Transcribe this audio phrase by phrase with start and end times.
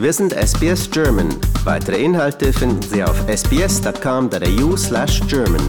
[0.00, 1.28] Wir sind SBS German.
[1.64, 5.60] Weitere Inhalte finden Sie auf sbs.com.au slash German.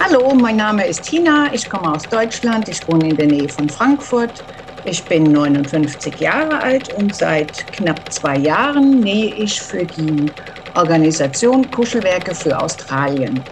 [0.00, 1.48] Hallo, mein Name ist Tina.
[1.54, 2.68] Ich komme aus Deutschland.
[2.68, 4.44] Ich wohne in der Nähe von Frankfurt.
[4.84, 10.26] Ich bin 59 Jahre alt und seit knapp zwei Jahren nähe ich für die
[10.74, 13.42] Organisation Kuschelwerke für Australien.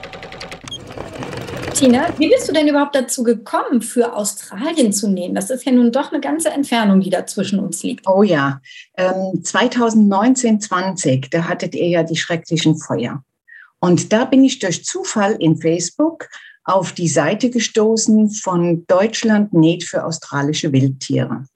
[1.82, 5.34] Tina, wie bist du denn überhaupt dazu gekommen, für Australien zu nähen?
[5.34, 8.06] Das ist ja nun doch eine ganze Entfernung, die da zwischen uns liegt.
[8.06, 8.60] Oh ja,
[8.96, 13.24] ähm, 2019, 20, da hattet ihr ja die schrecklichen Feuer.
[13.80, 16.28] Und da bin ich durch Zufall in Facebook
[16.62, 21.46] auf die Seite gestoßen von Deutschland näht für australische Wildtiere.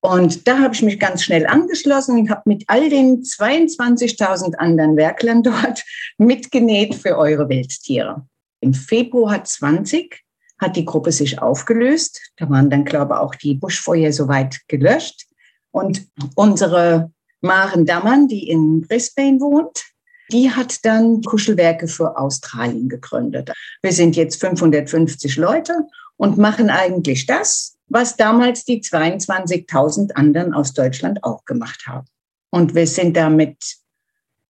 [0.00, 4.96] Und da habe ich mich ganz schnell angeschlossen und habe mit all den 22.000 anderen
[4.96, 5.84] Werklern dort
[6.16, 8.26] mitgenäht für eure Wildtiere.
[8.60, 10.22] Im Februar 20
[10.58, 12.20] hat die Gruppe sich aufgelöst.
[12.36, 15.26] Da waren dann, glaube ich, auch die Buschfeuer soweit gelöscht.
[15.70, 19.84] Und unsere Maren Dammann, die in Brisbane wohnt,
[20.32, 23.52] die hat dann Kuschelwerke für Australien gegründet.
[23.82, 30.74] Wir sind jetzt 550 Leute und machen eigentlich das, was damals die 22.000 anderen aus
[30.74, 32.06] Deutschland auch gemacht haben.
[32.50, 33.56] Und wir sind da mit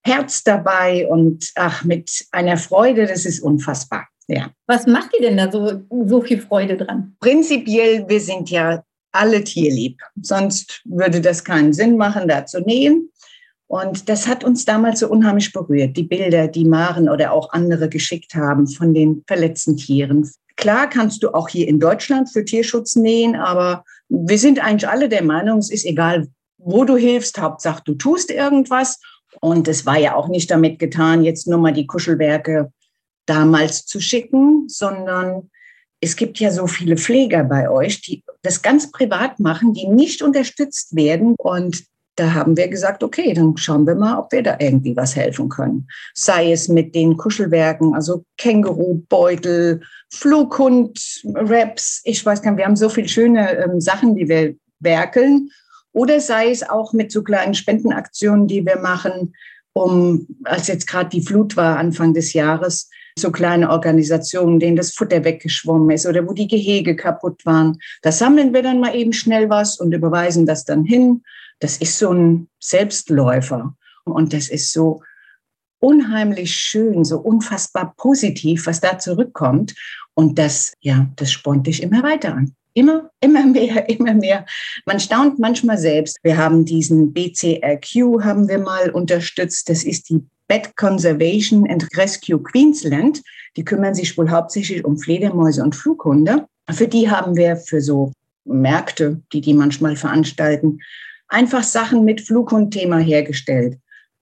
[0.09, 4.06] Herz dabei und ach, mit einer Freude, das ist unfassbar.
[4.27, 4.50] Ja.
[4.67, 7.17] Was macht ihr denn da so, so viel Freude dran?
[7.20, 10.00] Prinzipiell, wir sind ja alle tierlieb.
[10.20, 13.11] Sonst würde das keinen Sinn machen, da zu nähen.
[13.67, 17.89] Und das hat uns damals so unheimlich berührt, die Bilder, die Maren oder auch andere
[17.89, 20.31] geschickt haben von den verletzten Tieren.
[20.56, 25.09] Klar kannst du auch hier in Deutschland für Tierschutz nähen, aber wir sind eigentlich alle
[25.09, 29.00] der Meinung, es ist egal, wo du hilfst, Hauptsache du tust irgendwas.
[29.41, 32.73] Und es war ja auch nicht damit getan, jetzt nur mal die Kuschelwerke
[33.27, 35.51] damals zu schicken, sondern
[36.01, 40.22] es gibt ja so viele Pfleger bei euch, die das ganz privat machen, die nicht
[40.22, 41.34] unterstützt werden.
[41.39, 41.84] Und
[42.15, 45.49] da haben wir gesagt, okay, dann schauen wir mal, ob wir da irgendwie was helfen
[45.49, 45.87] können.
[46.15, 51.00] Sei es mit den Kuschelwerken, also Kängurubeutel, Flughund,
[51.34, 55.50] Raps, ich weiß gar nicht, wir haben so viele schöne ähm, Sachen, die wir werkeln.
[55.93, 59.34] Oder sei es auch mit so kleinen Spendenaktionen, die wir machen,
[59.72, 64.93] um, als jetzt gerade die Flut war Anfang des Jahres, so kleine Organisationen, denen das
[64.93, 67.78] Futter weggeschwommen ist oder wo die Gehege kaputt waren.
[68.03, 71.22] Da sammeln wir dann mal eben schnell was und überweisen das dann hin
[71.60, 73.75] das ist so ein Selbstläufer.
[74.04, 75.03] Und das ist so
[75.81, 79.75] unheimlich schön, so unfassbar positiv, was da zurückkommt.
[80.15, 82.54] Und das, ja, das spornt dich immer weiter an.
[82.78, 84.47] Immer, immer mehr, immer mehr.
[84.87, 86.16] Man staunt manchmal selbst.
[86.22, 89.69] Wir haben diesen BCRQ, haben wir mal unterstützt.
[89.69, 93.21] Das ist die Bat Conservation and Rescue Queensland.
[93.56, 96.47] Die kümmern sich wohl hauptsächlich um Fledermäuse und Flughunde.
[96.71, 98.12] Für die haben wir für so
[98.44, 100.78] Märkte, die die manchmal veranstalten,
[101.27, 103.78] einfach Sachen mit Flughundthema hergestellt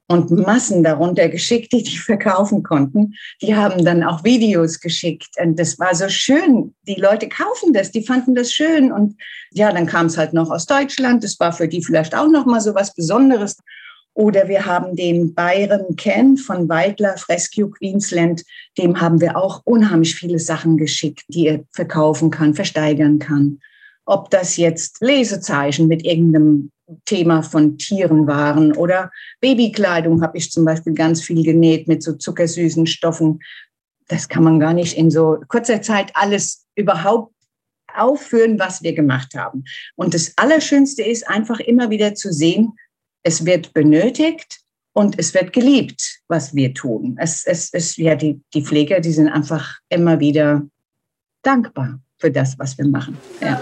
[0.09, 3.15] und Massen darunter geschickt, die die verkaufen konnten.
[3.43, 6.75] Die haben dann auch Videos geschickt und das war so schön.
[6.87, 9.17] Die Leute kaufen das, die fanden das schön und
[9.53, 11.25] ja, dann kam es halt noch aus Deutschland.
[11.25, 13.57] Das war für die vielleicht auch noch mal so was Besonderes.
[14.15, 18.45] Oder wir haben den Byron Ken von Wildlife Rescue Queensland,
[18.79, 23.61] dem haben wir auch unheimlich viele Sachen geschickt, die er verkaufen kann, versteigern kann.
[24.07, 26.71] Ob das jetzt Lesezeichen mit irgendeinem
[27.05, 28.73] Thema von Tieren waren.
[28.73, 33.41] Oder Babykleidung habe ich zum Beispiel ganz viel genäht mit so zuckersüßen Stoffen.
[34.09, 37.33] Das kann man gar nicht in so kurzer Zeit alles überhaupt
[37.95, 39.65] aufführen, was wir gemacht haben.
[39.97, 42.73] Und das Allerschönste ist einfach immer wieder zu sehen,
[43.23, 44.61] es wird benötigt
[44.93, 47.17] und es wird geliebt, was wir tun.
[47.19, 50.67] Es, es, es, ja, die, die Pfleger, die sind einfach immer wieder
[51.43, 53.17] dankbar für das, was wir machen.
[53.41, 53.61] Ja.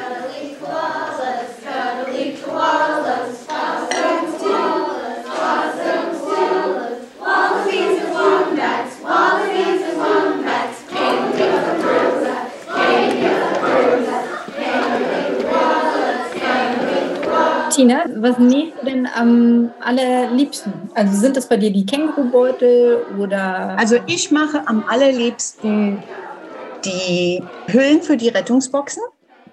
[17.74, 20.72] Tina, was nähst du denn am allerliebsten?
[20.94, 23.76] Also sind das bei dir die Kängurubeutel oder?
[23.76, 26.00] Also ich mache am allerliebsten
[26.84, 29.02] die Hüllen für die Rettungsboxen.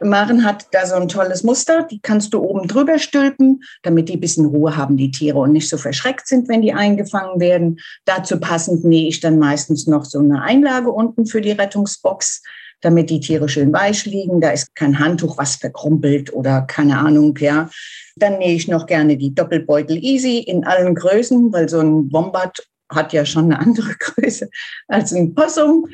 [0.04, 4.18] Maren hat da so ein tolles Muster, die kannst du oben drüber stülpen, damit die
[4.18, 7.80] ein bisschen Ruhe haben, die Tiere, und nicht so verschreckt sind, wenn die eingefangen werden.
[8.06, 12.42] Dazu passend nähe ich dann meistens noch so eine Einlage unten für die Rettungsbox
[12.82, 14.42] damit die Tiere schön weich liegen.
[14.42, 17.70] Da ist kein Handtuch, was verkrumpelt oder keine Ahnung, ja.
[18.16, 22.68] Dann nähe ich noch gerne die Doppelbeutel Easy in allen Größen, weil so ein Wombat
[22.90, 24.50] hat ja schon eine andere Größe
[24.88, 25.88] als ein Possum.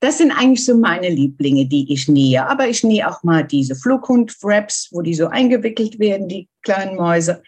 [0.00, 2.46] Das sind eigentlich so meine Lieblinge, die ich nähe.
[2.46, 7.42] Aber ich nähe auch mal diese Flughund-Wraps, wo die so eingewickelt werden, die kleinen Mäuse.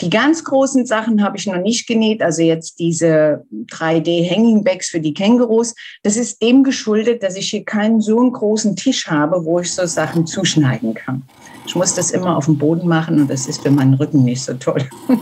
[0.00, 2.22] Die ganz großen Sachen habe ich noch nicht genäht.
[2.22, 5.74] Also jetzt diese 3D-Hanging-Bags für die Kängurus.
[6.02, 9.74] Das ist dem geschuldet, dass ich hier keinen so einen großen Tisch habe, wo ich
[9.74, 11.24] so Sachen zuschneiden kann.
[11.66, 14.42] Ich muss das immer auf dem Boden machen und das ist für meinen Rücken nicht
[14.42, 14.88] so toll.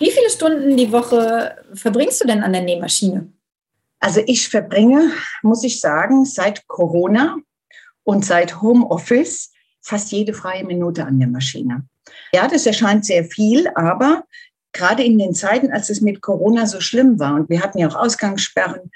[0.00, 3.30] Wie viele Stunden die Woche verbringst du denn an der Nähmaschine?
[4.00, 5.12] Also ich verbringe,
[5.42, 7.36] muss ich sagen, seit Corona
[8.02, 9.52] und seit Homeoffice
[9.82, 11.84] fast jede freie Minute an der Maschine.
[12.32, 14.24] Ja, das erscheint sehr viel, aber
[14.72, 17.88] gerade in den Zeiten, als es mit Corona so schlimm war und wir hatten ja
[17.88, 18.90] auch Ausgangssperren,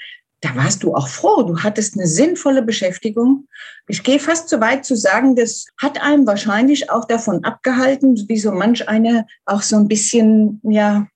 [0.45, 1.43] da warst du auch froh.
[1.43, 3.49] Du hattest eine sinnvolle Beschäftigung.
[3.89, 8.39] Ich gehe fast so weit zu sagen, das hat einem wahrscheinlich auch davon abgehalten, wie
[8.39, 11.07] so manch eine auch so ein bisschen, ja,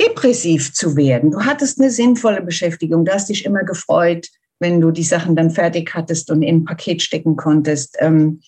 [0.00, 1.32] depressiv zu werden.
[1.32, 3.04] Du hattest eine sinnvolle Beschäftigung.
[3.04, 4.28] Du hast dich immer gefreut,
[4.58, 7.96] wenn du die Sachen dann fertig hattest und in ein Paket stecken konntest.
[7.98, 8.40] Ähm,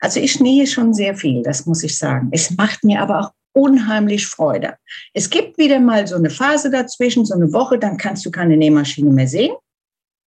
[0.00, 2.28] also ich nähe schon sehr viel, das muss ich sagen.
[2.32, 4.76] Es macht mir aber auch unheimlich Freude.
[5.12, 8.56] Es gibt wieder mal so eine Phase dazwischen, so eine Woche, dann kannst du keine
[8.56, 9.54] Nähmaschine mehr sehen.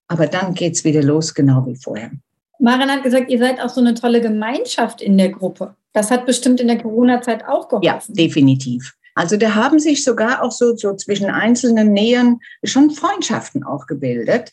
[0.08, 2.10] Aber dann geht es wieder los, genau wie vorher.
[2.58, 5.74] Maren hat gesagt, ihr seid auch so eine tolle Gemeinschaft in der Gruppe.
[5.92, 7.84] Das hat bestimmt in der Corona-Zeit auch geholfen.
[7.84, 8.94] Ja, definitiv.
[9.14, 14.52] Also da haben sich sogar auch so, so zwischen einzelnen Nähern schon Freundschaften auch gebildet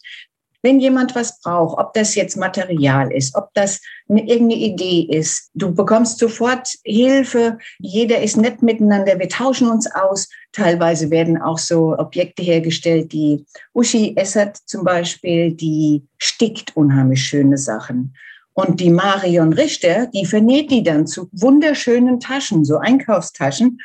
[0.61, 3.79] wenn jemand was braucht, ob das jetzt Material ist, ob das
[4.09, 9.89] eine, irgendeine Idee ist, du bekommst sofort Hilfe, jeder ist nett miteinander, wir tauschen uns
[9.91, 10.27] aus.
[10.51, 17.57] Teilweise werden auch so Objekte hergestellt, die Uschi Essert zum Beispiel, die stickt unheimlich schöne
[17.57, 18.15] Sachen.
[18.53, 23.79] Und die Marion Richter, die vernäht die dann zu wunderschönen Taschen, so Einkaufstaschen.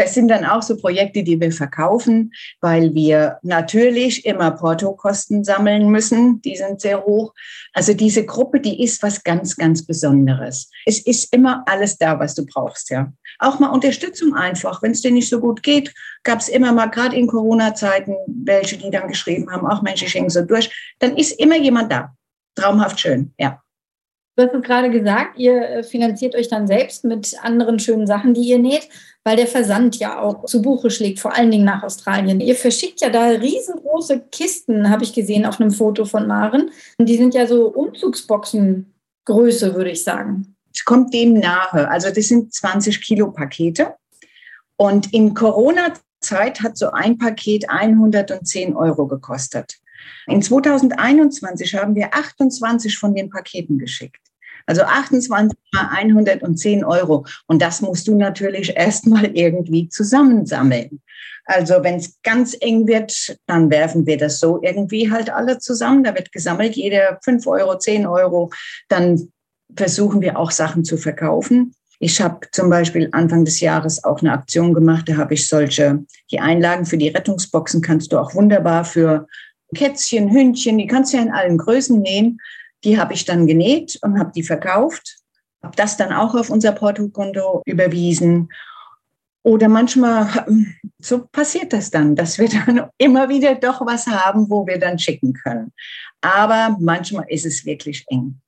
[0.00, 2.32] Das sind dann auch so Projekte, die wir verkaufen,
[2.62, 6.40] weil wir natürlich immer Portokosten sammeln müssen.
[6.40, 7.34] Die sind sehr hoch.
[7.74, 10.70] Also diese Gruppe, die ist was ganz, ganz Besonderes.
[10.86, 13.12] Es ist immer alles da, was du brauchst, ja.
[13.40, 14.82] Auch mal Unterstützung einfach.
[14.82, 15.92] Wenn es dir nicht so gut geht,
[16.22, 20.14] gab es immer mal, gerade in Corona-Zeiten, welche, die dann geschrieben haben, auch Mensch, ich
[20.14, 20.94] hänge so durch.
[21.00, 22.14] Dann ist immer jemand da.
[22.54, 23.60] Traumhaft schön, ja.
[24.36, 28.32] Du hast es gerade gesagt, ihr äh, finanziert euch dann selbst mit anderen schönen Sachen,
[28.32, 28.88] die ihr näht
[29.24, 32.40] weil der Versand ja auch zu Buche schlägt, vor allen Dingen nach Australien.
[32.40, 36.70] Ihr verschickt ja da riesengroße Kisten, habe ich gesehen auf einem Foto von Maren.
[36.98, 40.54] Und die sind ja so Umzugsboxengröße, würde ich sagen.
[40.74, 41.88] Es kommt dem nahe.
[41.90, 43.94] Also das sind 20 Kilo Pakete.
[44.76, 49.74] Und in Corona-Zeit hat so ein Paket 110 Euro gekostet.
[50.26, 54.29] In 2021 haben wir 28 von den Paketen geschickt.
[54.66, 57.26] Also 28 mal 110 Euro.
[57.46, 61.00] Und das musst du natürlich erstmal irgendwie zusammensammeln.
[61.44, 66.04] Also wenn es ganz eng wird, dann werfen wir das so irgendwie halt alle zusammen.
[66.04, 68.50] Da wird gesammelt, jeder 5 Euro, 10 Euro.
[68.88, 69.32] Dann
[69.76, 71.74] versuchen wir auch Sachen zu verkaufen.
[71.98, 75.08] Ich habe zum Beispiel Anfang des Jahres auch eine Aktion gemacht.
[75.08, 79.26] Da habe ich solche, die Einlagen für die Rettungsboxen kannst du auch wunderbar für
[79.74, 82.38] Kätzchen, Hündchen, die kannst du ja in allen Größen nähen.
[82.84, 85.18] Die habe ich dann genäht und habe die verkauft,
[85.62, 88.48] habe das dann auch auf unser Portokonto überwiesen.
[89.42, 90.46] Oder manchmal,
[90.98, 94.98] so passiert das dann, dass wir dann immer wieder doch was haben, wo wir dann
[94.98, 95.72] schicken können.
[96.20, 98.40] Aber manchmal ist es wirklich eng.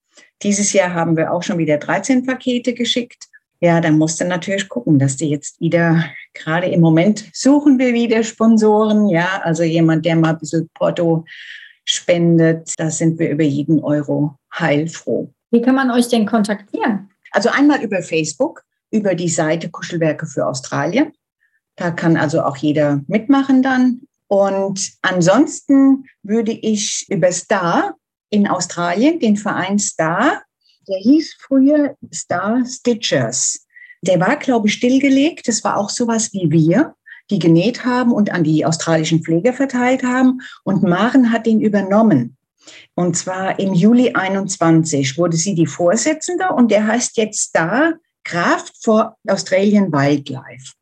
[0.42, 3.28] Dieses Jahr haben wir auch schon wieder 13 Pakete geschickt.
[3.60, 7.94] Ja, dann musst du natürlich gucken, dass die jetzt wieder, gerade im Moment suchen wir
[7.94, 11.24] wieder Sponsoren, ja, also jemand, der mal ein bisschen Porto
[11.84, 12.72] spendet.
[12.76, 15.32] Da sind wir über jeden Euro heilfroh.
[15.50, 17.10] Wie kann man euch denn kontaktieren?
[17.30, 21.12] Also einmal über Facebook, über die Seite Kuschelwerke für Australien.
[21.76, 24.02] Da kann also auch jeder mitmachen dann.
[24.28, 27.96] Und ansonsten würde ich über Star
[28.30, 30.42] in Australien, den Verein Star,
[30.88, 33.66] der hieß früher Star Stitchers.
[34.02, 35.46] Der war, glaube ich, stillgelegt.
[35.46, 36.94] Das war auch sowas wie wir
[37.32, 40.40] die genäht haben und an die australischen Pfleger verteilt haben.
[40.62, 42.36] Und Maren hat ihn übernommen.
[42.94, 48.74] Und zwar im Juli 21 wurde sie die Vorsitzende und der heißt jetzt da Kraft
[48.84, 50.74] for Australian Wildlife.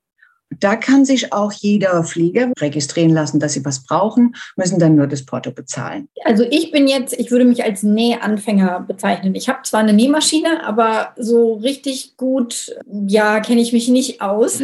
[0.60, 5.06] Da kann sich auch jeder Flieger registrieren lassen, dass sie was brauchen, müssen dann nur
[5.06, 6.08] das Porto bezahlen.
[6.24, 9.34] Also ich bin jetzt, ich würde mich als Nähanfänger bezeichnen.
[9.34, 12.74] Ich habe zwar eine Nähmaschine, aber so richtig gut,
[13.06, 14.60] ja, kenne ich mich nicht aus.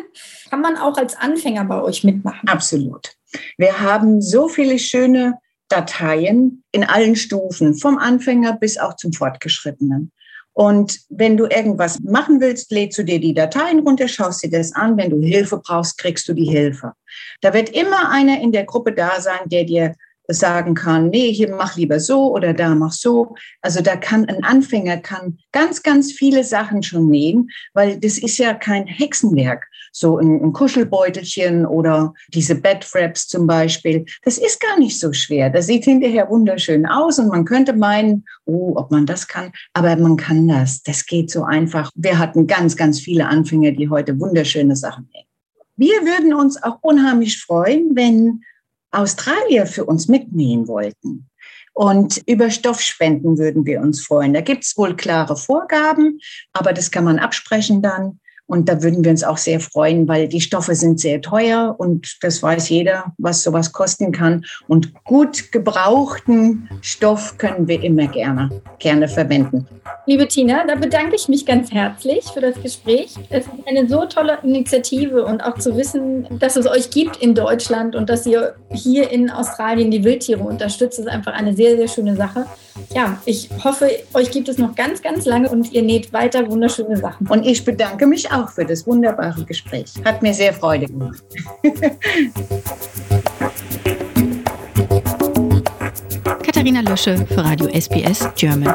[0.50, 2.48] kann man auch als Anfänger bei euch mitmachen?
[2.48, 3.12] Absolut.
[3.58, 5.34] Wir haben so viele schöne
[5.68, 10.12] Dateien in allen Stufen, vom Anfänger bis auch zum Fortgeschrittenen.
[10.52, 14.72] Und wenn du irgendwas machen willst, lädst du dir die Dateien runter, schaust dir das
[14.74, 14.96] an.
[14.96, 16.92] Wenn du Hilfe brauchst, kriegst du die Hilfe.
[17.40, 19.94] Da wird immer einer in der Gruppe da sein, der dir
[20.32, 23.34] sagen kann, nee, hier mach lieber so oder da mach so.
[23.62, 28.38] Also da kann ein Anfänger kann ganz, ganz viele Sachen schon nähen, weil das ist
[28.38, 29.66] ja kein Hexenwerk.
[29.92, 34.04] So ein, ein Kuschelbeutelchen oder diese Bedfraps zum Beispiel.
[34.22, 35.50] Das ist gar nicht so schwer.
[35.50, 39.50] Das sieht hinterher wunderschön aus und man könnte meinen, oh, ob man das kann.
[39.72, 40.82] Aber man kann das.
[40.82, 41.90] Das geht so einfach.
[41.94, 45.26] Wir hatten ganz, ganz viele Anfänger, die heute wunderschöne Sachen nähen.
[45.76, 48.42] Wir würden uns auch unheimlich freuen, wenn
[48.90, 51.30] Australier für uns mitnähen wollten.
[51.72, 54.34] Und über Stoffspenden würden wir uns freuen.
[54.34, 56.20] Da gibt es wohl klare Vorgaben,
[56.52, 58.20] aber das kann man absprechen dann.
[58.50, 62.16] Und da würden wir uns auch sehr freuen, weil die Stoffe sind sehr teuer und
[62.20, 64.44] das weiß jeder, was sowas kosten kann.
[64.66, 69.68] Und gut gebrauchten Stoff können wir immer gerne, gerne verwenden.
[70.10, 73.14] Liebe Tina, da bedanke ich mich ganz herzlich für das Gespräch.
[73.28, 77.36] Es ist eine so tolle Initiative und auch zu wissen, dass es euch gibt in
[77.36, 81.86] Deutschland und dass ihr hier in Australien die Wildtiere unterstützt, ist einfach eine sehr, sehr
[81.86, 82.46] schöne Sache.
[82.92, 86.96] Ja, ich hoffe, euch gibt es noch ganz, ganz lange und ihr näht weiter wunderschöne
[86.96, 87.28] Sachen.
[87.28, 89.92] Und ich bedanke mich auch für das wunderbare Gespräch.
[90.04, 91.22] Hat mir sehr Freude gemacht.
[96.42, 98.74] Katharina Lösche für Radio SBS German.